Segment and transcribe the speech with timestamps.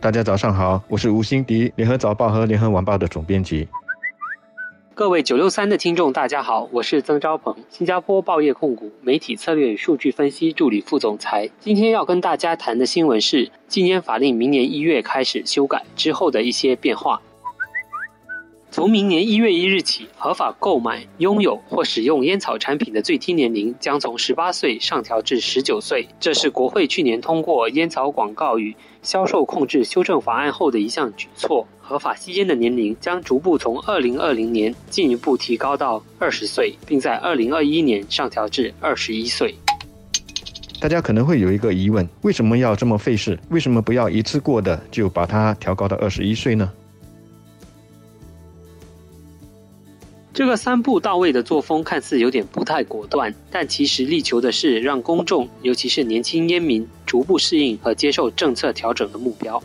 [0.00, 3.68] 大家早上好，我是吴欣迪，联合早报和联合晚报的总编辑。
[4.94, 11.50] 各位九六三的听众，大家好，我是曾昭鹏，新加坡报业控股媒体策略与数据分析助理副总裁。
[11.60, 17.20] 今天要跟大家谈的新闻是禁烟法令明年一月开始修改之后的一些变化。
[18.72, 26.06] 从明年一月一日起，合法购买、拥有或使用烟草产品的最低年龄将从十八岁上调至十九岁。
[26.20, 28.72] 这是国会去年通过《烟草广告与
[29.02, 31.66] 销售控制修正法案》后的一项举措。
[31.80, 39.52] 合法吸烟的年龄将逐步从二零二零年进一步提高到二十岁，并在二零二一年上调至二十一岁。
[40.80, 43.36] 大家可能会有一个疑问：为什么要这么费事？
[43.48, 46.72] 为什么不要一次过的就把它调高到二十一岁呢？
[50.40, 59.62] 这个三步到位的作风看似有点不太果断，但其实力求的是让公众，尤其是年轻烟民逐步适应和接受政策调整的目标。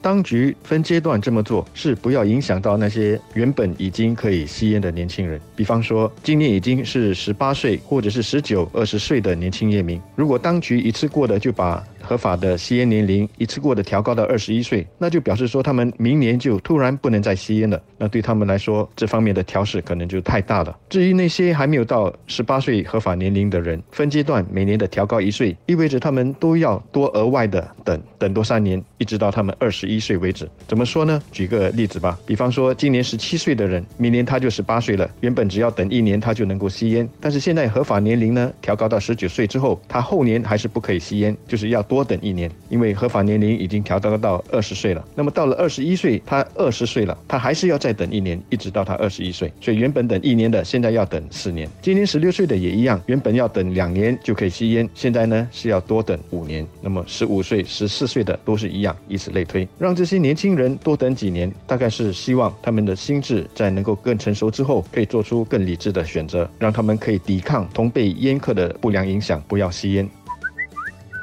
[0.00, 5.38] 当局分阶段这么做，是不要影响到那些原本已经可以吸烟的年轻人。
[5.54, 17.78] 比方说，今年已经是十八岁或者是十九、二十岁的年轻烟民，如果当局一次过的就把合法的吸烟年龄一次过的调高到二十一岁，那就表示说他们明年就突然不能再吸烟了。
[17.98, 20.74] 那对他们来说，这方面的调试可能就太大了。
[20.88, 30.48] 至于那些还没有到十八岁合法年龄的人，分阶段每年的调高一岁，意味着他们都要多额外的等等多三年，一直到他们二十一岁为止。
[30.66, 31.22] 怎么说呢？
[31.30, 41.97] 举个例子吧，比方说今年十七岁的人，明年他就十八岁了，原本只要等一年他就能够吸烟，但是现在合法年龄呢调高到十九岁之后，他后年还是不可以吸烟，就是要多。
[41.98, 45.04] 多等一年，因为合法年龄已经调高到二十岁了。
[45.16, 49.52] 那么到了二十一岁，他二十岁了，他还是要再等一年，一直到他二十一岁。
[49.60, 51.68] 所以原本等一年的，现在要等四年。
[51.82, 56.64] 今年十六岁的也一样，原本要等两年就可以吸烟，现在呢是要多等五年。
[56.80, 70.08] 那么十五岁、十四岁的都是一样，以此类推，让这些年轻人多等几年，大概是希望他们的心智在能够更成熟之后，可以做出更理智的选择，让他们可以抵抗同被烟客的不良影响，不要吸烟。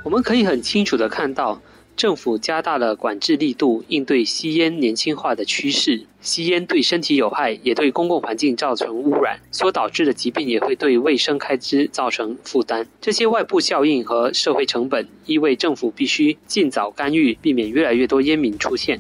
[0.06, 1.60] 我们可以很清楚地看到，
[1.98, 6.06] 政府加大了管制力度，应对吸烟年轻化的趋势。
[6.22, 12.88] 吸烟对身体有害，也对公共环境造成污染，所导致的疾病也会对卫生开支造成负担。
[13.02, 19.00] 这些外部效应和社会成本，意味政府必须尽早干预，避免越来越多烟民出现。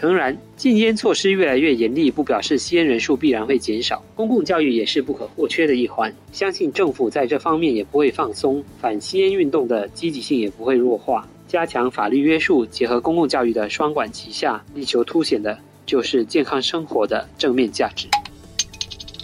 [0.00, 4.02] 诚然，禁烟措施越来越严厉，不表示吸烟人数必然会减少。
[4.14, 11.28] 公共教育也是不可或缺的一环，相信政府在这方面也不会放松，反吸烟运动的积极性也不会弱化。
[11.46, 18.08] 加强法律约束，结合公共教育的双管齐下，力求凸显的就是健康生活的正面价值。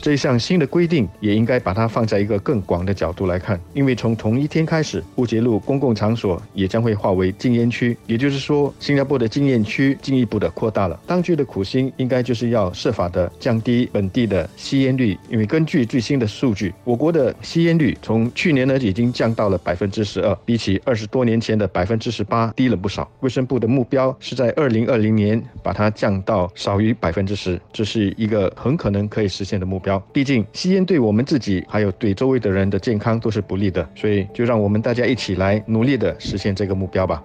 [0.07, 10.97] 这一项新的规定也应该把它放在一个更广的角度来看，因为从同一天开始，乌节路公共场所也将会划为禁烟区，也就是说，新加坡的禁烟区进一步的扩大了。
[11.09, 23.11] 当局的苦心应该就是要设法的降低本地的吸烟率，因为根据最新的数据，我国的吸烟率从去年呢已经降到了百分之十二，比起二十多年前的百分之十八低了不少。
[23.23, 29.96] 卫生部的目标是在二零二零年把它降到少于百分之十，这是一个很可能可以实现的目标。
[30.13, 37.23] 毕竟吸烟对我们自己还有对周围的人的健康都是不利的，所以就让我们大家一起来努力的实现这个目标吧。